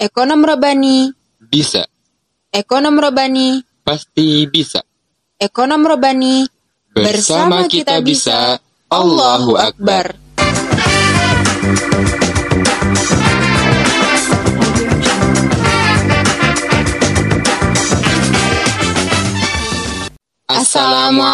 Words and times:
Ekonom 0.00 0.40
Robani, 0.40 1.12
Bisa, 1.36 1.84
Ekonom 2.48 2.96
Robani, 2.96 3.60
pasti 3.84 4.48
bisa. 4.48 4.80
Ekonom 5.36 5.84
Robani, 5.84 6.48
Bersama 6.88 7.68
kita 7.68 8.00
bisa. 8.00 8.56
Allahu 8.88 9.60
Akbar. 9.60 10.16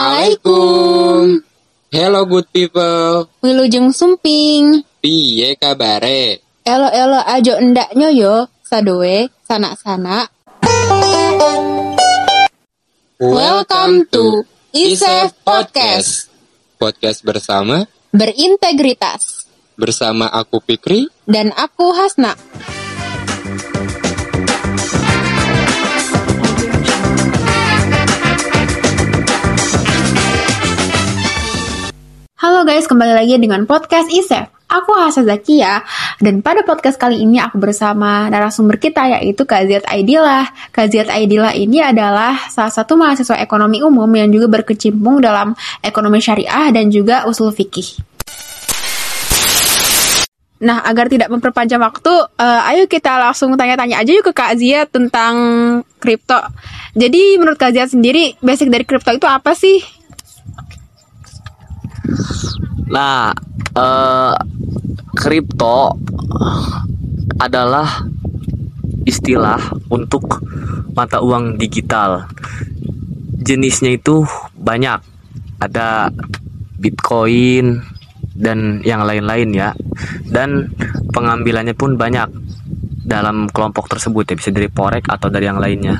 Assalamualaikum. 0.06 1.40
Hello 1.90 2.22
good 2.26 2.46
people. 2.50 3.30
Wilujeng 3.40 3.90
Sumping, 3.90 4.84
Piye 5.00 5.54
kabare? 5.56 6.42
elo-elo 6.66 7.22
ajo 7.22 7.54
endaknya 7.62 8.10
yo, 8.10 8.50
sadowe, 8.66 9.30
sanak-sanak. 9.46 10.26
Welcome 13.22 14.10
to 14.10 14.42
Isef 14.74 15.30
Podcast. 15.46 16.26
Podcast 16.74 17.22
bersama 17.22 17.86
Berintegritas. 18.10 19.46
bersama 19.78 20.26
aku 20.34 20.58
Pikri. 20.58 21.06
Dan 21.28 21.54
aku 21.54 21.94
Hasna. 21.94 22.34
Halo 32.36 32.62
guys, 32.64 32.90
kembali 32.90 33.14
lagi 33.14 33.36
dengan 33.38 33.64
podcast 33.68 34.10
ISEF. 34.10 34.55
Aku 34.76 34.92
Hasa 34.92 35.24
Zakia, 35.24 35.80
dan 36.20 36.44
pada 36.44 36.60
podcast 36.60 37.00
kali 37.00 37.24
ini 37.24 37.40
aku 37.40 37.56
bersama 37.56 38.28
narasumber 38.28 38.76
kita 38.76 39.08
yaitu 39.08 39.48
Kak 39.48 39.64
Ziat 39.64 39.84
Aidillah. 39.88 40.52
Kak 40.68 40.92
Ziat 40.92 41.08
Aidillah 41.08 41.56
ini 41.56 41.80
adalah 41.80 42.36
salah 42.52 42.68
satu 42.68 42.92
mahasiswa 42.92 43.40
ekonomi 43.40 43.80
umum 43.80 44.08
yang 44.12 44.28
juga 44.28 44.60
berkecimpung 44.60 45.24
dalam 45.24 45.56
ekonomi 45.80 46.20
syariah 46.20 46.68
dan 46.76 46.92
juga 46.92 47.24
usul 47.24 47.56
fikih. 47.56 48.04
Nah, 50.56 50.80
agar 50.84 51.12
tidak 51.12 51.28
memperpanjang 51.28 51.80
waktu, 51.80 52.12
eh, 52.40 52.70
ayo 52.72 52.84
kita 52.88 53.16
langsung 53.20 53.56
tanya-tanya 53.56 54.00
aja 54.00 54.12
yuk 54.12 54.28
ke 54.28 54.32
Kak 54.32 54.56
Ziat 54.56 54.88
tentang 54.88 55.34
kripto. 56.00 56.40
Jadi, 56.96 57.36
menurut 57.36 57.60
Kak 57.60 57.76
Ziat 57.76 57.92
sendiri, 57.92 58.36
basic 58.40 58.72
dari 58.72 58.84
kripto 58.88 59.12
itu 59.12 59.28
apa 59.28 59.52
sih? 59.52 59.84
Nah, 62.88 63.36
eh, 63.76 64.34
kripto 65.16 65.96
adalah 67.40 68.04
istilah 69.08 69.58
untuk 69.88 70.44
mata 70.92 71.24
uang 71.24 71.56
digital. 71.56 72.28
Jenisnya 73.40 73.96
itu 73.96 74.28
banyak. 74.52 75.00
Ada 75.56 76.12
Bitcoin 76.76 77.80
dan 78.36 78.84
yang 78.84 79.08
lain-lain 79.08 79.48
ya. 79.56 79.72
Dan 80.28 80.68
pengambilannya 81.10 81.72
pun 81.72 81.96
banyak 81.96 82.28
dalam 83.06 83.46
kelompok 83.48 83.88
tersebut 83.88 84.26
ya 84.28 84.34
bisa 84.36 84.50
dari 84.52 84.68
forex 84.68 85.06
atau 85.08 85.32
dari 85.32 85.46
yang 85.48 85.62
lainnya. 85.62 85.96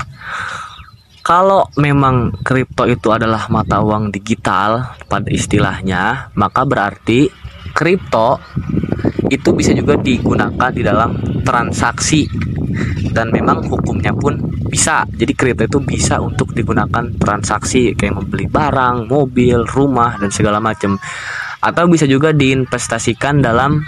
Kalau 1.26 1.66
memang 1.74 2.38
kripto 2.46 2.86
itu 2.86 3.10
adalah 3.10 3.50
mata 3.50 3.82
uang 3.82 4.14
digital 4.14 4.94
pada 5.10 5.26
istilahnya, 5.26 6.30
maka 6.38 6.62
berarti 6.62 7.26
kripto 7.74 8.38
itu 9.26 9.50
bisa 9.54 9.74
juga 9.74 9.98
digunakan 9.98 10.70
di 10.70 10.82
dalam 10.82 11.18
transaksi 11.42 12.26
dan 13.10 13.32
memang 13.32 13.64
hukumnya 13.66 14.12
pun 14.12 14.36
bisa. 14.68 15.08
Jadi 15.08 15.32
kripto 15.32 15.64
itu 15.64 15.78
bisa 15.80 16.20
untuk 16.20 16.52
digunakan 16.52 17.08
transaksi 17.16 17.96
kayak 17.96 18.20
membeli 18.22 18.46
barang, 18.46 19.08
mobil, 19.08 19.64
rumah 19.64 20.20
dan 20.20 20.28
segala 20.28 20.60
macam. 20.60 21.00
Atau 21.64 21.88
bisa 21.88 22.04
juga 22.04 22.30
diinvestasikan 22.36 23.40
dalam 23.40 23.80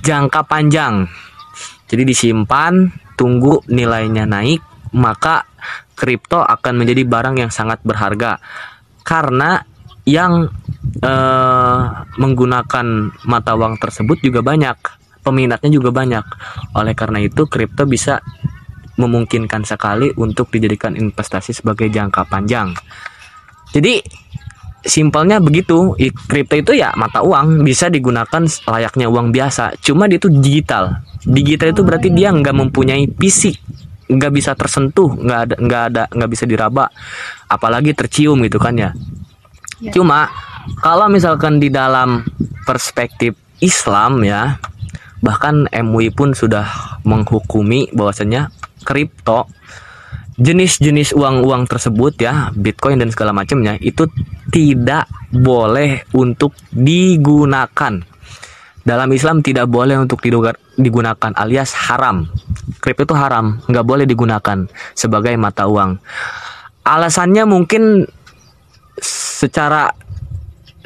jangka 0.00 0.42
panjang. 0.48 1.04
Jadi 1.86 2.02
disimpan, 2.02 2.90
tunggu 3.14 3.62
nilainya 3.70 4.26
naik, 4.26 4.64
maka 4.96 5.46
kripto 5.96 6.42
akan 6.42 6.74
menjadi 6.82 7.06
barang 7.06 7.36
yang 7.40 7.50
sangat 7.52 7.80
berharga 7.84 8.40
karena 9.06 9.62
yang 10.06 10.46
eh, 11.02 11.82
menggunakan 12.16 12.86
mata 13.26 13.52
uang 13.58 13.76
tersebut 13.82 14.22
juga 14.22 14.40
banyak 14.40 15.06
peminatnya 15.26 15.70
juga 15.74 15.90
banyak. 15.90 16.22
Oleh 16.78 16.94
karena 16.94 17.18
itu 17.18 17.50
kripto 17.50 17.82
bisa 17.90 18.22
memungkinkan 18.94 19.66
sekali 19.66 20.14
untuk 20.14 20.54
dijadikan 20.54 20.94
investasi 20.94 21.50
sebagai 21.50 21.90
jangka 21.90 22.30
panjang. 22.30 22.70
Jadi 23.74 23.98
simpelnya 24.86 25.42
begitu. 25.42 25.98
Kripto 26.30 26.54
itu 26.54 26.72
ya 26.78 26.94
mata 26.94 27.26
uang 27.26 27.66
bisa 27.66 27.90
digunakan 27.90 28.46
layaknya 28.46 29.10
uang 29.10 29.34
biasa. 29.34 29.74
Cuma 29.82 30.06
dia 30.06 30.22
itu 30.22 30.30
digital. 30.30 31.02
Digital 31.26 31.74
itu 31.74 31.82
berarti 31.82 32.08
dia 32.14 32.30
nggak 32.30 32.54
mempunyai 32.54 33.10
fisik 33.10 33.58
nggak 34.06 34.32
bisa 34.38 34.54
tersentuh 34.54 35.18
nggak 35.18 35.40
ada 35.42 35.54
nggak 35.58 35.82
ada 35.90 36.02
nggak 36.14 36.30
bisa 36.30 36.44
diraba. 36.46 36.86
Apalagi 37.50 37.90
tercium 37.98 38.38
gitu 38.46 38.62
kan 38.62 38.78
ya 38.78 38.94
Ya. 39.76 39.92
cuma 39.92 40.32
kalau 40.80 41.06
misalkan 41.12 41.60
di 41.60 41.68
dalam 41.68 42.24
perspektif 42.64 43.36
Islam 43.60 44.24
ya 44.24 44.56
bahkan 45.20 45.68
MUI 45.72 46.12
pun 46.12 46.32
sudah 46.32 47.00
menghukumi 47.04 47.92
bahwasanya 47.92 48.52
kripto 48.84 49.48
jenis-jenis 50.36 51.16
uang-uang 51.16 51.64
tersebut 51.64 52.20
ya 52.20 52.52
Bitcoin 52.52 53.00
dan 53.00 53.08
segala 53.08 53.32
macamnya 53.32 53.80
itu 53.80 54.04
tidak 54.52 55.08
boleh 55.32 56.04
untuk 56.12 56.52
digunakan. 56.70 58.04
Dalam 58.86 59.10
Islam 59.10 59.42
tidak 59.42 59.66
boleh 59.66 59.98
untuk 59.98 60.22
digunakan 60.78 61.32
alias 61.34 61.74
haram. 61.90 62.30
Kripto 62.78 63.02
itu 63.02 63.16
haram 63.18 63.58
nggak 63.66 63.82
boleh 63.82 64.06
digunakan 64.06 64.68
sebagai 64.94 65.34
mata 65.34 65.66
uang. 65.66 65.98
Alasannya 66.86 67.42
mungkin 67.50 68.06
secara 69.46 69.94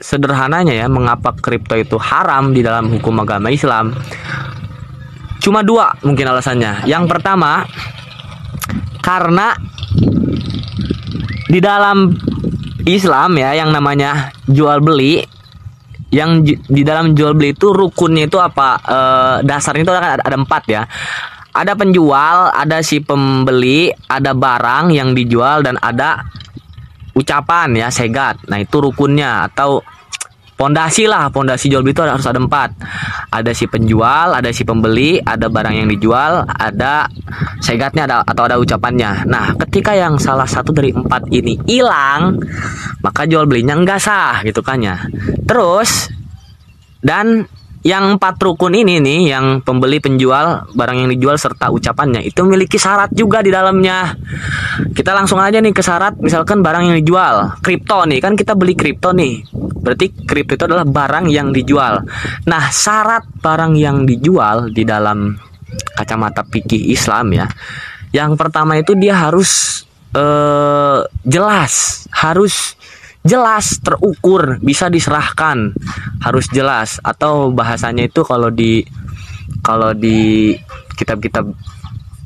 sederhananya 0.01 0.77
ya 0.77 0.87
mengapa 0.89 1.33
kripto 1.37 1.77
itu 1.77 1.97
haram 1.97 2.53
di 2.53 2.61
dalam 2.61 2.93
hukum 2.93 3.17
agama 3.25 3.49
Islam? 3.49 3.97
Cuma 5.41 5.65
dua 5.65 5.97
mungkin 6.05 6.29
alasannya. 6.29 6.85
Yang 6.85 7.05
pertama 7.09 7.65
karena 9.01 9.57
di 11.49 11.59
dalam 11.59 12.13
Islam 12.85 13.41
ya 13.41 13.57
yang 13.57 13.73
namanya 13.73 14.37
jual 14.45 14.85
beli 14.85 15.25
yang 16.13 16.45
di 16.45 16.83
dalam 16.85 17.15
jual 17.17 17.33
beli 17.33 17.55
itu 17.55 17.71
rukunnya 17.73 18.29
itu 18.29 18.37
apa 18.37 18.69
Eh, 18.85 19.37
dasarnya 19.47 19.83
itu 19.87 19.95
ada, 19.95 20.21
ada 20.21 20.37
empat 20.37 20.63
ya. 20.69 20.83
Ada 21.51 21.75
penjual 21.75 22.55
ada 22.55 22.79
si 22.85 23.03
pembeli 23.03 23.91
ada 24.07 24.37
barang 24.37 24.95
yang 24.95 25.19
dijual 25.19 25.67
dan 25.67 25.81
ada 25.83 26.23
ucapan 27.15 27.75
ya 27.77 27.89
segat. 27.91 28.39
Nah 28.47 28.59
itu 28.61 28.77
rukunnya 28.79 29.51
atau 29.51 29.83
pondasi 30.61 31.09
lah 31.09 31.33
pondasi 31.33 31.73
jual 31.73 31.81
beli 31.81 31.97
itu 31.97 32.05
harus 32.05 32.29
ada 32.29 32.37
empat. 32.37 32.71
Ada 33.33 33.57
si 33.57 33.65
penjual 33.65 34.37
ada 34.37 34.51
si 34.53 34.63
pembeli 34.67 35.17
ada 35.23 35.49
barang 35.49 35.73
yang 35.73 35.89
dijual 35.89 36.45
ada 36.45 37.09
segatnya 37.65 38.05
ada 38.05 38.17
atau 38.27 38.45
ada 38.45 38.61
ucapannya. 38.61 39.25
Nah 39.25 39.57
ketika 39.67 39.97
yang 39.97 40.21
salah 40.21 40.47
satu 40.47 40.77
dari 40.77 40.93
empat 40.93 41.33
ini 41.33 41.57
hilang 41.65 42.37
maka 43.01 43.25
jual 43.25 43.49
belinya 43.49 43.73
enggak 43.73 44.05
sah 44.05 44.45
gitu 44.45 44.61
kan 44.61 44.85
ya. 44.85 45.01
Terus 45.49 46.13
dan 47.01 47.49
yang 47.81 48.21
empat 48.21 48.37
rukun 48.37 48.77
ini 48.77 49.01
nih, 49.01 49.33
yang 49.33 49.65
pembeli, 49.65 50.05
penjual, 50.05 50.69
barang 50.77 50.97
yang 51.01 51.09
dijual 51.17 51.41
serta 51.41 51.73
ucapannya 51.73 52.21
itu 52.21 52.45
memiliki 52.45 52.77
syarat 52.77 53.09
juga 53.17 53.41
di 53.41 53.49
dalamnya. 53.49 54.13
Kita 54.93 55.17
langsung 55.17 55.41
aja 55.41 55.65
nih 55.65 55.73
ke 55.73 55.81
syarat, 55.81 56.21
misalkan 56.21 56.61
barang 56.61 56.93
yang 56.93 56.97
dijual, 57.01 57.57
kripto 57.65 58.05
nih, 58.05 58.21
kan 58.21 58.37
kita 58.37 58.53
beli 58.53 58.77
kripto 58.77 59.17
nih. 59.17 59.49
Berarti 59.81 60.13
kripto 60.29 60.61
itu 60.61 60.65
adalah 60.69 60.85
barang 60.85 61.33
yang 61.33 61.57
dijual. 61.57 62.05
Nah, 62.45 62.69
syarat 62.69 63.25
barang 63.41 63.73
yang 63.81 64.05
dijual 64.05 64.69
di 64.69 64.85
dalam 64.85 65.33
kacamata 65.97 66.45
fikih 66.45 66.93
Islam 66.93 67.33
ya. 67.33 67.49
Yang 68.13 68.37
pertama 68.37 68.77
itu 68.77 68.93
dia 68.93 69.17
harus 69.17 69.83
eh 70.11 71.01
jelas, 71.25 72.05
harus 72.13 72.77
jelas 73.31 73.79
terukur 73.79 74.59
bisa 74.59 74.91
diserahkan. 74.91 75.71
Harus 76.19 76.51
jelas. 76.51 76.99
Atau 77.07 77.55
bahasanya 77.55 78.11
itu 78.11 78.27
kalau 78.27 78.51
di 78.51 78.83
kalau 79.63 79.95
di 79.95 80.59
kitab-kitab 80.99 81.47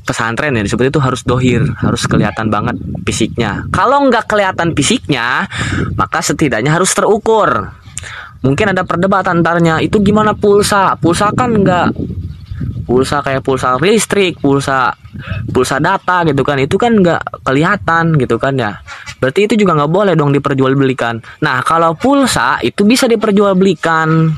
pesantren 0.05 0.53
ya 0.53 0.61
disebut 0.61 0.93
itu 0.93 1.01
harus 1.01 1.25
dohir 1.25 1.65
harus 1.81 2.05
kelihatan 2.09 2.49
banget 2.49 2.77
fisiknya. 3.05 3.65
Kalau 3.69 4.05
nggak 4.09 4.25
kelihatan 4.25 4.73
fisiknya 4.73 5.45
maka 5.93 6.25
setidaknya 6.25 6.73
harus 6.73 6.93
terukur. 6.93 7.69
Mungkin 8.45 8.77
ada 8.77 8.85
perdebatan 8.85 9.41
antaranya 9.41 9.81
itu 9.81 9.97
gimana 10.01 10.37
pulsa? 10.37 10.93
Pulsa 11.01 11.33
kan 11.33 11.49
nggak 11.57 11.87
pulsa 12.85 13.25
kayak 13.25 13.41
pulsa 13.41 13.75
listrik 13.81 14.37
pulsa 14.37 14.93
pulsa 15.51 15.79
data 15.79 16.23
gitu 16.27 16.41
kan. 16.41 16.59
Itu 16.59 16.75
kan 16.79 16.99
nggak 16.99 17.45
kelihatan 17.45 18.19
gitu 18.19 18.35
kan 18.39 18.55
ya. 18.55 18.79
Berarti 19.19 19.47
itu 19.47 19.53
juga 19.55 19.75
nggak 19.79 19.91
boleh 19.91 20.13
dong 20.13 20.35
diperjualbelikan. 20.35 21.21
Nah 21.41 21.63
kalau 21.65 21.95
pulsa 21.95 22.59
itu 22.61 22.83
bisa 22.83 23.05
diperjualbelikan. 23.09 24.31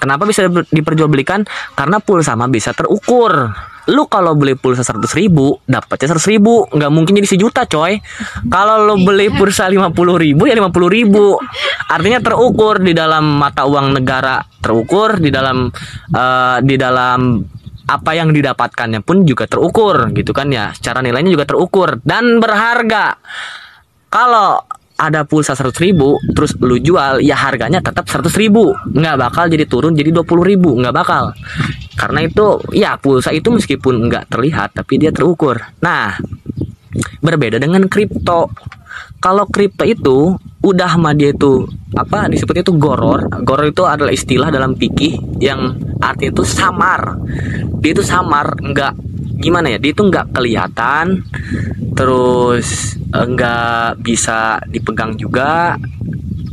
Kenapa 0.00 0.28
bisa 0.28 0.48
diperjualbelikan? 0.48 1.44
Karena 1.76 2.02
pulsa 2.02 2.36
mah 2.36 2.48
bisa 2.48 2.76
terukur. 2.76 3.52
Lu 3.90 4.06
kalau 4.06 4.38
beli 4.38 4.54
pulsa 4.54 4.86
seratus 4.86 5.10
ribu 5.18 5.58
dapatnya 5.66 6.14
seratus 6.14 6.30
ribu. 6.30 6.70
Nggak 6.70 6.90
mungkin 6.94 7.18
jadi 7.18 7.28
sejuta 7.34 7.66
coy. 7.66 7.98
Kalau 8.46 8.86
lu 8.86 9.02
beli 9.02 9.26
pulsa 9.34 9.66
lima 9.66 9.90
puluh 9.90 10.14
ribu 10.22 10.46
ya 10.46 10.54
lima 10.54 10.70
puluh 10.70 10.86
ribu. 10.86 11.34
Artinya 11.90 12.22
terukur 12.22 12.78
di 12.78 12.94
dalam 12.94 13.42
mata 13.42 13.66
uang 13.66 13.98
negara. 13.98 14.38
Terukur 14.62 15.18
di 15.18 15.34
dalam 15.34 15.66
eh, 16.14 16.58
di 16.62 16.78
dalam 16.78 17.42
apa 17.92 18.16
yang 18.16 18.32
didapatkannya 18.32 19.04
pun 19.04 19.28
juga 19.28 19.44
terukur 19.44 20.08
gitu 20.16 20.32
kan 20.32 20.48
ya. 20.48 20.72
Secara 20.72 21.04
nilainya 21.04 21.36
juga 21.36 21.44
terukur. 21.44 22.00
Dan 22.00 22.40
berharga. 22.40 23.20
Kalau 24.08 24.64
ada 24.96 25.26
pulsa 25.26 25.58
100 25.58 25.74
ribu 25.82 26.14
terus 26.30 26.54
lu 26.62 26.78
jual 26.78 27.18
ya 27.24 27.34
harganya 27.34 27.84
tetap 27.84 28.08
100 28.08 28.32
ribu. 28.40 28.72
Nggak 28.92 29.16
bakal 29.18 29.44
jadi 29.52 29.64
turun 29.68 29.92
jadi 29.92 30.08
20 30.08 30.24
ribu. 30.48 30.72
Nggak 30.80 30.94
bakal. 30.94 31.36
Karena 31.98 32.24
itu 32.24 32.60
ya 32.72 32.96
pulsa 32.96 33.34
itu 33.36 33.52
meskipun 33.52 34.08
nggak 34.08 34.32
terlihat 34.32 34.72
tapi 34.72 34.96
dia 34.96 35.12
terukur. 35.12 35.60
Nah 35.84 36.16
berbeda 37.20 37.60
dengan 37.60 37.84
kripto. 37.88 38.48
Kalau 39.22 39.46
kripto 39.48 39.84
itu 39.86 40.34
udah 40.62 40.94
mah 40.94 41.12
dia 41.12 41.34
itu 41.34 41.66
apa 41.98 42.30
disebutnya 42.30 42.62
itu 42.62 42.74
goror. 42.78 43.26
Goror 43.42 43.66
itu 43.68 43.82
adalah 43.82 44.14
istilah 44.14 44.48
dalam 44.48 44.78
fikih 44.78 45.42
yang 45.42 45.74
artinya 45.98 46.30
itu 46.38 46.44
samar. 46.46 47.18
Dia 47.82 47.90
itu 47.92 48.02
samar 48.06 48.54
nggak 48.62 48.92
gimana 49.42 49.74
ya 49.74 49.78
dia 49.82 49.90
itu 49.90 50.06
nggak 50.06 50.30
kelihatan 50.30 51.26
terus 51.98 52.94
eh, 53.10 53.26
nggak 53.26 53.98
bisa 54.00 54.62
dipegang 54.70 55.18
juga 55.18 55.74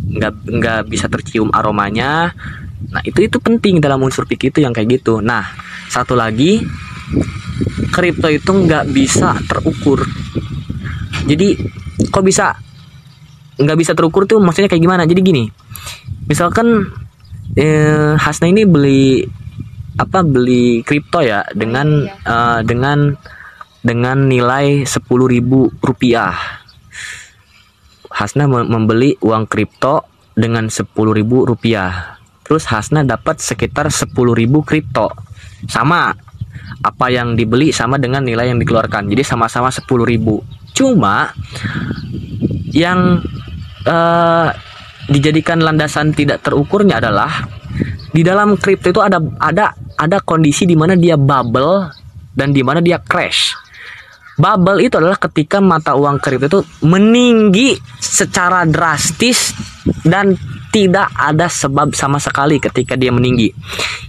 nggak 0.10 0.34
nggak 0.58 0.82
bisa 0.90 1.06
tercium 1.06 1.54
aromanya. 1.54 2.34
Nah 2.90 3.02
itu 3.06 3.22
itu 3.22 3.38
penting 3.38 3.78
dalam 3.78 4.02
unsur 4.02 4.26
fikih 4.26 4.50
itu 4.50 4.66
yang 4.66 4.74
kayak 4.74 5.00
gitu. 5.00 5.22
Nah 5.22 5.46
satu 5.86 6.18
lagi 6.18 6.66
kripto 7.94 8.26
itu 8.26 8.50
nggak 8.50 8.90
bisa 8.90 9.38
terukur. 9.46 10.02
Jadi 11.30 11.54
kok 12.10 12.26
bisa 12.26 12.69
nggak 13.60 13.78
bisa 13.78 13.92
terukur 13.92 14.24
tuh 14.24 14.40
maksudnya 14.40 14.72
kayak 14.72 14.84
gimana? 14.84 15.04
Jadi 15.04 15.22
gini 15.22 15.44
misalkan 16.30 16.88
eh, 17.58 18.16
Hasna 18.16 18.48
ini 18.48 18.64
beli 18.64 19.26
apa 20.00 20.24
beli 20.24 20.86
kripto 20.86 21.20
ya 21.20 21.44
dengan 21.52 22.08
eh, 22.08 22.60
dengan 22.64 23.14
dengan 23.80 24.28
nilai 24.28 24.84
10.000 24.84 25.08
rupiah. 25.80 26.36
Hasna 28.12 28.50
mem- 28.52 28.68
membeli 28.68 29.16
uang 29.24 29.48
kripto 29.48 30.04
dengan 30.36 30.68
10.000 30.68 30.88
rupiah. 31.24 32.20
Terus 32.44 32.68
Hasna 32.68 33.08
dapat 33.08 33.40
sekitar 33.40 33.88
10.000 33.88 34.12
kripto. 34.68 35.08
Sama 35.70 36.12
apa 36.80 37.08
yang 37.12 37.36
dibeli 37.36 37.72
sama 37.76 38.00
dengan 38.00 38.24
nilai 38.24 38.52
yang 38.52 38.60
dikeluarkan. 38.60 39.08
Jadi 39.08 39.24
sama-sama 39.24 39.72
10.000 39.72 40.76
cuma 40.76 41.32
yang 42.72 43.20
eh, 43.90 44.48
dijadikan 45.10 45.66
landasan 45.66 46.14
tidak 46.14 46.46
terukurnya 46.46 47.02
adalah 47.02 47.50
di 48.14 48.22
dalam 48.22 48.58
kripto 48.58 48.94
itu 48.94 49.02
ada 49.02 49.18
ada 49.42 49.74
ada 49.98 50.18
kondisi 50.22 50.70
di 50.70 50.78
mana 50.78 50.94
dia 50.94 51.18
bubble 51.18 51.90
dan 52.34 52.54
di 52.54 52.62
mana 52.62 52.80
dia 52.80 53.02
crash. 53.02 53.58
Bubble 54.40 54.88
itu 54.88 54.96
adalah 54.96 55.20
ketika 55.20 55.60
mata 55.60 55.98
uang 56.00 56.22
kripto 56.22 56.48
itu 56.48 56.62
meninggi 56.88 57.76
secara 58.00 58.64
drastis 58.64 59.52
dan 60.06 60.38
tidak 60.70 61.10
ada 61.18 61.50
sebab 61.50 61.98
sama 61.98 62.22
sekali 62.22 62.62
ketika 62.62 62.94
dia 62.94 63.10
meninggi. 63.10 63.50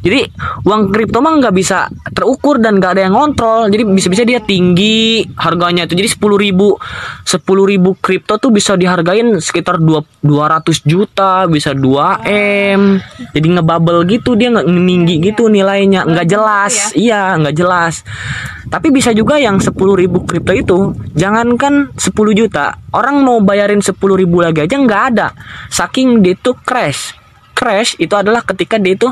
Jadi 0.01 0.29
uang 0.65 0.93
kripto 0.93 1.21
mah 1.21 1.41
nggak 1.41 1.55
bisa 1.57 1.89
terukur 2.13 2.61
dan 2.61 2.81
nggak 2.81 2.93
ada 2.97 3.03
yang 3.09 3.15
ngontrol. 3.17 3.69
Jadi 3.69 3.83
bisa-bisa 3.89 4.25
dia 4.25 4.41
tinggi 4.41 5.25
harganya 5.41 5.89
itu. 5.89 5.97
Jadi 5.97 6.09
10 6.09 6.37
ribu 6.37 6.77
10 7.25 7.41
ribu 7.45 7.97
kripto 8.01 8.37
tuh 8.37 8.53
bisa 8.53 8.77
dihargain 8.77 9.41
sekitar 9.41 9.81
2 9.81 10.25
200 10.25 10.85
juta, 10.85 11.49
bisa 11.49 11.73
2 11.73 12.29
m. 12.29 13.01
Jadi 13.33 13.47
ngebubble 13.57 14.05
gitu 14.09 14.37
dia 14.37 14.53
nggak 14.53 14.69
meninggi 14.69 15.17
gitu 15.21 15.49
nilainya, 15.49 16.05
nggak 16.05 16.29
jelas. 16.29 16.93
Iya 16.93 17.41
nggak 17.41 17.57
jelas. 17.57 18.05
Tapi 18.71 18.93
bisa 18.93 19.11
juga 19.17 19.41
yang 19.41 19.59
10 19.59 19.73
ribu 19.97 20.29
kripto 20.29 20.53
itu 20.53 20.79
jangankan 21.17 21.91
10 21.97 22.13
juta, 22.37 22.77
orang 22.95 23.23
mau 23.23 23.39
bayarin 23.43 23.83
10 23.83 23.95
ribu 23.97 24.43
lagi 24.43 24.67
aja 24.67 24.77
nggak 24.77 25.03
ada. 25.15 25.35
Saking 25.71 26.23
dia 26.23 26.35
itu 26.35 26.55
crash. 26.67 27.15
Crash 27.55 27.97
itu 28.01 28.15
adalah 28.17 28.43
ketika 28.43 28.81
dia 28.81 28.97
itu 28.97 29.09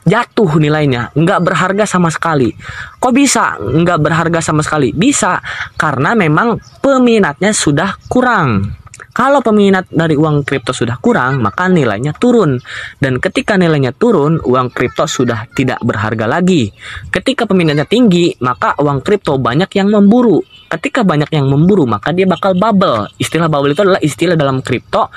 jatuh 0.00 0.56
nilainya, 0.56 1.12
nggak 1.12 1.40
berharga 1.44 1.84
sama 1.84 2.08
sekali. 2.08 2.50
Kok 2.96 3.12
bisa 3.12 3.60
nggak 3.60 3.98
berharga 4.00 4.40
sama 4.40 4.64
sekali? 4.64 4.96
Bisa 4.96 5.38
karena 5.76 6.16
memang 6.16 6.56
peminatnya 6.80 7.52
sudah 7.52 8.00
kurang. 8.08 8.79
Kalau 9.10 9.40
peminat 9.40 9.88
dari 9.88 10.14
uang 10.14 10.44
kripto 10.44 10.70
sudah 10.70 11.00
kurang, 11.00 11.40
maka 11.40 11.66
nilainya 11.66 12.12
turun. 12.14 12.60
Dan 12.96 13.18
ketika 13.18 13.56
nilainya 13.56 13.96
turun, 13.96 14.38
uang 14.38 14.68
kripto 14.70 15.08
sudah 15.08 15.48
tidak 15.50 15.80
berharga 15.82 16.28
lagi. 16.28 16.70
Ketika 17.08 17.48
peminatnya 17.48 17.88
tinggi, 17.88 18.36
maka 18.44 18.76
uang 18.78 19.00
kripto 19.00 19.40
banyak 19.40 19.70
yang 19.74 19.88
memburu. 19.90 20.40
Ketika 20.70 21.02
banyak 21.02 21.30
yang 21.34 21.50
memburu, 21.50 21.88
maka 21.88 22.14
dia 22.14 22.28
bakal 22.28 22.54
bubble. 22.54 23.10
Istilah 23.18 23.50
bubble 23.50 23.74
itu 23.74 23.82
adalah 23.82 24.00
istilah 24.00 24.36
dalam 24.38 24.62
kripto 24.62 25.10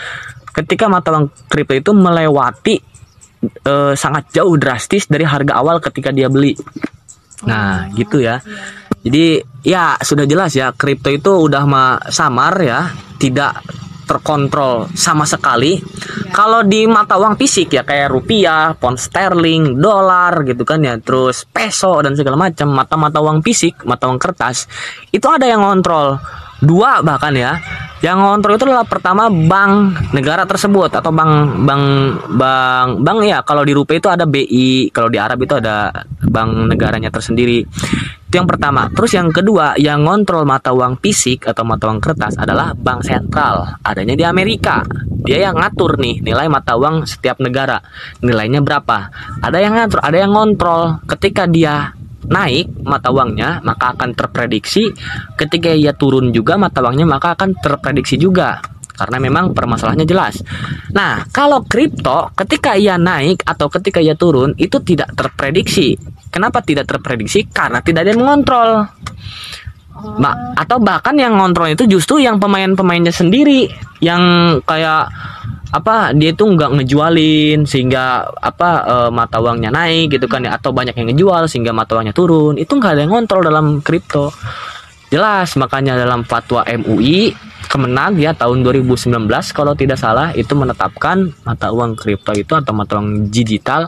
ketika 0.54 0.86
mata 0.86 1.10
uang 1.10 1.50
kripto 1.50 1.74
itu 1.74 1.92
melewati 1.98 2.76
eh, 3.44 3.94
sangat 3.98 4.30
jauh 4.30 4.54
drastis 4.56 5.10
dari 5.10 5.26
harga 5.26 5.58
awal 5.60 5.82
ketika 5.82 6.14
dia 6.14 6.30
beli. 6.30 6.54
Nah, 7.44 7.92
gitu 7.92 8.24
ya. 8.24 8.40
Jadi 9.04 9.44
ya 9.68 10.00
sudah 10.00 10.24
jelas 10.24 10.56
ya 10.56 10.72
kripto 10.72 11.12
itu 11.12 11.32
udah 11.52 11.64
mah 11.68 12.08
samar 12.08 12.56
ya, 12.64 12.88
tidak 13.20 13.60
terkontrol 14.04 14.92
sama 14.96 15.24
sekali. 15.24 15.80
Kalau 16.32 16.64
di 16.64 16.84
mata 16.88 17.16
uang 17.16 17.40
fisik 17.40 17.72
ya 17.72 17.84
kayak 17.88 18.12
rupiah, 18.12 18.76
pound 18.76 19.00
sterling, 19.00 19.80
dolar 19.80 20.44
gitu 20.44 20.64
kan 20.68 20.84
ya, 20.84 21.00
terus 21.00 21.48
peso 21.48 22.00
dan 22.04 22.16
segala 22.16 22.36
macam 22.36 22.72
mata-mata 22.72 23.24
uang 23.24 23.40
fisik, 23.44 23.84
mata 23.88 24.08
uang 24.12 24.20
kertas 24.20 24.68
itu 25.12 25.28
ada 25.28 25.48
yang 25.48 25.64
ngontrol 25.64 26.20
dua 26.64 27.04
bahkan 27.04 27.36
ya. 27.36 27.60
Yang 28.04 28.20
ngontrol 28.20 28.56
itu 28.60 28.66
adalah 28.68 28.84
pertama 28.84 29.32
bank 29.32 29.96
negara 30.12 30.44
tersebut 30.44 30.92
atau 30.92 31.08
bank 31.16 31.64
bank 31.64 31.86
bank 32.36 32.90
bank 33.00 33.20
ya. 33.24 33.40
Kalau 33.48 33.64
di 33.64 33.72
rupiah 33.72 34.00
itu 34.04 34.10
ada 34.12 34.28
BI 34.28 34.92
kalau 34.92 35.08
di 35.08 35.16
Arab 35.16 35.40
itu 35.40 35.56
ada 35.56 35.88
bank 36.20 36.68
negaranya 36.68 37.08
tersendiri. 37.08 37.64
Itu 38.28 38.36
yang 38.36 38.50
pertama. 38.50 38.92
Terus 38.92 39.16
yang 39.16 39.32
kedua 39.32 39.80
yang 39.80 40.04
ngontrol 40.04 40.44
mata 40.44 40.76
uang 40.76 41.00
fisik 41.00 41.48
atau 41.48 41.64
mata 41.64 41.88
uang 41.88 42.04
kertas 42.04 42.36
adalah 42.36 42.76
bank 42.76 43.08
sentral. 43.08 43.80
Adanya 43.80 44.20
di 44.20 44.28
Amerika. 44.28 44.84
Dia 45.24 45.48
yang 45.48 45.56
ngatur 45.56 45.96
nih 45.96 46.20
nilai 46.20 46.52
mata 46.52 46.76
uang 46.76 47.08
setiap 47.08 47.40
negara. 47.40 47.80
Nilainya 48.20 48.60
berapa? 48.60 49.08
Ada 49.40 49.64
yang 49.64 49.80
ngatur 49.80 50.04
ada 50.04 50.18
yang 50.20 50.36
ngontrol 50.36 51.00
ketika 51.08 51.48
dia 51.48 51.96
naik 52.28 52.84
mata 52.84 53.12
uangnya 53.12 53.60
maka 53.64 53.96
akan 53.98 54.16
terprediksi 54.16 54.92
ketika 55.36 55.72
ia 55.72 55.92
turun 55.96 56.32
juga 56.32 56.56
mata 56.56 56.80
uangnya 56.80 57.08
maka 57.08 57.36
akan 57.36 57.60
terprediksi 57.60 58.16
juga 58.16 58.60
karena 58.94 59.18
memang 59.18 59.58
permasalahannya 59.58 60.06
jelas. 60.06 60.40
Nah, 60.94 61.26
kalau 61.34 61.66
kripto 61.66 62.30
ketika 62.38 62.78
ia 62.78 62.96
naik 62.96 63.42
atau 63.42 63.68
ketika 63.68 63.98
ia 63.98 64.14
turun 64.14 64.54
itu 64.56 64.78
tidak 64.86 65.18
terprediksi. 65.18 65.98
Kenapa 66.30 66.62
tidak 66.62 66.90
terprediksi? 66.90 67.50
Karena 67.50 67.82
tidak 67.82 68.06
ada 68.06 68.10
yang 68.14 68.22
mengontrol. 68.22 68.86
Ma, 69.94 70.34
atau 70.58 70.82
bahkan 70.82 71.14
yang 71.14 71.38
ngontrol 71.38 71.78
itu 71.78 71.86
justru 71.86 72.18
yang 72.18 72.42
pemain-pemainnya 72.42 73.14
sendiri 73.14 73.70
yang 74.02 74.22
kayak 74.66 75.06
apa 75.74 76.14
dia 76.14 76.34
itu 76.34 76.46
nggak 76.46 76.82
ngejualin 76.82 77.66
sehingga 77.66 78.30
apa 78.38 78.70
e, 78.86 78.96
mata 79.10 79.42
uangnya 79.42 79.74
naik 79.74 80.18
gitu 80.18 80.30
kan 80.30 80.46
ya 80.46 80.54
atau 80.58 80.70
banyak 80.70 80.94
yang 80.94 81.14
ngejual 81.14 81.50
sehingga 81.50 81.74
mata 81.74 81.98
uangnya 81.98 82.14
turun. 82.14 82.58
Itu 82.58 82.78
nggak 82.78 82.92
ada 82.94 83.02
yang 83.06 83.14
ngontrol 83.14 83.42
dalam 83.42 83.66
kripto. 83.82 84.30
Jelas 85.14 85.54
makanya 85.62 85.94
dalam 85.94 86.26
fatwa 86.26 86.66
MUI 86.66 87.34
Kemenag 87.70 88.20
ya 88.20 88.36
tahun 88.36 88.62
2019 88.66 89.10
kalau 89.56 89.74
tidak 89.74 89.98
salah 89.98 90.36
itu 90.36 90.52
menetapkan 90.54 91.32
mata 91.48 91.72
uang 91.72 91.96
kripto 91.96 92.36
itu 92.36 92.54
atau 92.54 92.74
mata 92.76 93.00
uang 93.00 93.32
digital 93.32 93.88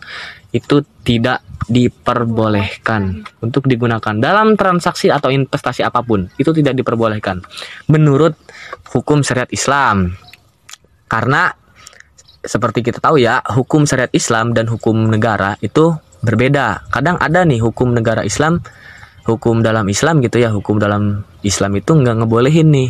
itu 0.55 0.79
tidak 1.03 1.43
diperbolehkan. 1.67 3.27
Untuk 3.43 3.67
digunakan 3.67 4.15
dalam 4.15 4.55
transaksi 4.55 5.11
atau 5.11 5.27
investasi 5.27 5.83
apa 5.83 5.99
pun 5.99 6.31
itu 6.39 6.55
tidak 6.55 6.79
diperbolehkan. 6.79 7.43
Menurut 7.91 8.39
hukum 8.95 9.19
syariat 9.19 9.51
Islam. 9.51 10.15
Karena 11.11 11.51
seperti 12.39 12.85
kita 12.85 13.03
tahu 13.03 13.19
ya, 13.19 13.43
hukum 13.43 13.83
syariat 13.83 14.09
Islam 14.15 14.55
dan 14.55 14.71
hukum 14.71 14.95
negara 15.11 15.59
itu 15.59 15.91
berbeda. 16.23 16.87
Kadang 16.89 17.19
ada 17.19 17.43
nih 17.43 17.59
hukum 17.61 17.91
negara 17.91 18.23
Islam, 18.23 18.63
hukum 19.27 19.59
dalam 19.61 19.85
Islam 19.91 20.23
gitu 20.23 20.39
ya, 20.39 20.53
hukum 20.53 20.79
dalam 20.79 21.25
Islam 21.43 21.77
itu 21.77 21.91
nggak 21.93 22.25
ngebolehin 22.25 22.69
nih 22.71 22.89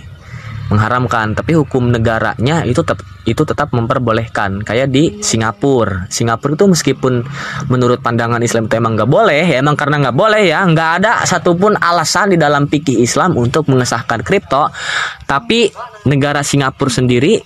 mengharamkan 0.70 1.38
tapi 1.38 1.54
hukum 1.54 1.94
negaranya 1.94 2.66
itu 2.66 2.82
tetap 2.82 3.04
itu 3.26 3.42
tetap 3.42 3.74
memperbolehkan. 3.74 4.62
Kayak 4.62 4.94
di 4.94 5.20
Singapura. 5.22 6.06
Singapura 6.14 6.54
itu 6.54 6.66
meskipun 6.70 7.26
menurut 7.70 8.00
pandangan 8.02 8.42
Islam 8.42 8.70
itu 8.70 8.78
emang 8.78 8.94
nggak 8.94 9.10
boleh 9.10 9.44
ya 9.46 9.58
emang 9.62 9.76
karena 9.78 10.10
nggak 10.10 10.18
boleh 10.18 10.42
ya 10.46 10.62
nggak 10.66 10.92
ada 11.02 11.12
satupun 11.26 11.74
alasan 11.78 12.34
di 12.34 12.38
dalam 12.38 12.70
fikih 12.70 13.02
Islam 13.02 13.34
untuk 13.38 13.66
mengesahkan 13.70 14.22
kripto. 14.22 14.70
Tapi 15.26 15.74
negara 16.06 16.46
Singapura 16.46 16.94
sendiri 16.94 17.42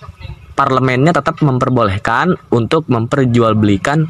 parlemennya 0.52 1.16
tetap 1.16 1.40
memperbolehkan 1.40 2.36
untuk 2.52 2.84
memperjualbelikan 2.92 4.04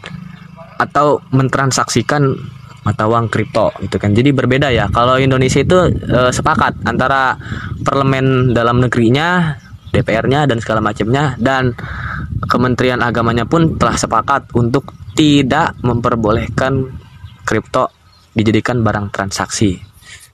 atau 0.80 1.22
mentransaksikan 1.30 2.34
mata 2.80 3.04
uang 3.04 3.28
kripto 3.28 3.72
gitu 3.84 3.96
kan. 4.00 4.16
Jadi 4.16 4.32
berbeda 4.32 4.72
ya. 4.72 4.88
Kalau 4.88 5.20
Indonesia 5.20 5.60
itu 5.60 5.78
eh, 5.90 6.32
sepakat 6.32 6.84
antara 6.88 7.36
parlemen 7.84 8.56
dalam 8.56 8.80
negerinya 8.80 9.56
DPR-nya 9.90 10.46
dan 10.46 10.58
segala 10.62 10.80
macamnya 10.80 11.34
dan 11.36 11.74
Kementerian 12.46 13.02
Agamanya 13.04 13.44
pun 13.44 13.76
telah 13.76 13.94
sepakat 13.98 14.54
untuk 14.56 14.90
tidak 15.14 15.76
memperbolehkan 15.84 16.88
kripto 17.44 17.90
dijadikan 18.32 18.80
barang 18.80 19.12
transaksi. 19.12 19.76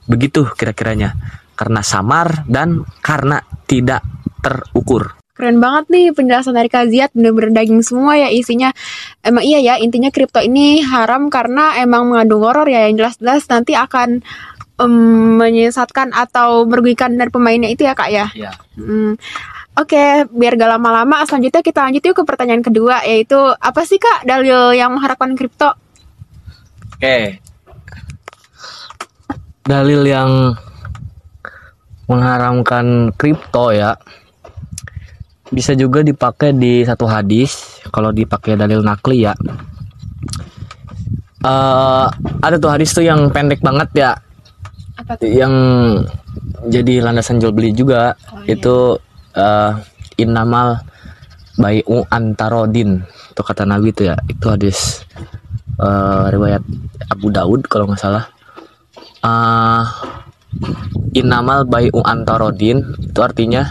Begitu 0.06 0.46
kira-kiranya. 0.54 1.16
Karena 1.56 1.80
samar 1.80 2.44
dan 2.44 2.84
karena 3.00 3.40
tidak 3.64 4.04
terukur 4.44 5.16
Keren 5.36 5.60
banget 5.60 5.84
nih 5.92 6.06
penjelasan 6.16 6.56
dari 6.56 6.72
Kak 6.72 6.88
Ziad, 6.88 7.12
bener-bener 7.12 7.52
daging 7.52 7.84
semua 7.84 8.16
ya 8.16 8.32
isinya. 8.32 8.72
Emang 9.20 9.44
iya 9.44 9.60
ya, 9.60 9.74
intinya 9.76 10.08
kripto 10.08 10.40
ini 10.40 10.80
haram 10.80 11.28
karena 11.28 11.76
emang 11.76 12.08
mengandung 12.08 12.40
horor 12.40 12.64
ya, 12.64 12.88
yang 12.88 12.96
jelas-jelas 12.96 13.44
nanti 13.52 13.76
akan 13.76 14.24
em, 14.80 14.92
menyesatkan 15.36 16.16
atau 16.16 16.64
merugikan 16.64 17.12
dari 17.20 17.28
pemainnya 17.28 17.68
itu 17.68 17.84
ya 17.84 17.92
Kak 17.92 18.08
ya. 18.08 18.26
ya 18.32 18.52
Hmm. 18.80 19.20
Oke, 19.76 20.24
biar 20.32 20.56
gak 20.56 20.72
lama-lama, 20.80 21.20
selanjutnya 21.28 21.60
kita 21.60 21.84
lanjut 21.84 22.00
yuk 22.00 22.16
ke 22.16 22.24
pertanyaan 22.24 22.64
kedua, 22.64 23.04
yaitu 23.04 23.36
apa 23.60 23.84
sih 23.84 24.00
Kak 24.00 24.24
dalil 24.24 24.72
yang 24.72 24.96
mengharapkan 24.96 25.36
kripto? 25.36 25.76
Oke. 26.96 27.44
Dalil 29.68 30.00
yang 30.08 30.56
mengharamkan 32.08 33.12
kripto 33.20 33.68
ya. 33.76 34.00
Bisa 35.48 35.72
juga 35.72 36.02
dipakai 36.02 36.50
di 36.50 36.82
satu 36.82 37.06
hadis 37.06 37.78
kalau 37.88 38.10
dipakai 38.10 38.58
dalil 38.58 38.82
nakli 38.82 39.24
ya. 39.24 39.34
Eh 41.46 42.06
ada 42.42 42.56
tuh 42.58 42.70
hadis 42.72 42.90
tuh 42.90 43.06
yang 43.06 43.30
pendek 43.30 43.62
banget 43.62 43.88
ya, 43.94 44.10
Apa 44.98 45.14
tuh? 45.14 45.30
yang 45.30 45.54
jadi 46.66 46.98
landasan 47.04 47.38
jual 47.38 47.54
beli 47.54 47.70
juga 47.70 48.16
Oh, 48.34 48.42
iya. 48.42 48.58
itu 48.58 48.76
eh 49.36 49.72
innamal 50.18 50.80
bai'u 51.56 52.02
antarodin 52.10 53.04
itu 53.04 53.40
kata 53.44 53.62
Nabi 53.62 53.92
itu 53.92 54.08
ya 54.08 54.16
itu 54.26 54.46
hadis 54.48 55.04
eh, 55.78 56.24
riwayat 56.32 56.64
Abu 57.12 57.28
Daud 57.30 57.68
kalau 57.70 57.86
nggak 57.86 58.00
salah 58.02 58.24
Eh 59.22 59.82
innamal 61.16 61.64
bai'u 61.66 62.00
antarodin 62.04 62.82
itu 63.00 63.20
artinya 63.20 63.66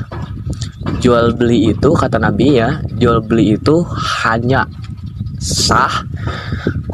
jual 1.01 1.33
beli 1.33 1.73
itu 1.73 1.89
kata 1.93 2.17
Nabi 2.21 2.61
ya 2.61 2.81
jual 2.97 3.21
beli 3.25 3.57
itu 3.57 3.85
hanya 4.25 4.65
sah 5.41 6.05